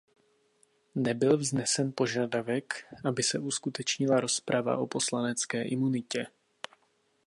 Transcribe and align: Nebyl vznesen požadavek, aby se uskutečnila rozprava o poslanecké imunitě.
Nebyl 0.95 1.37
vznesen 1.37 1.91
požadavek, 1.95 2.73
aby 3.05 3.23
se 3.23 3.39
uskutečnila 3.39 4.19
rozprava 4.19 4.77
o 4.77 4.87
poslanecké 4.87 5.63
imunitě. 5.63 6.27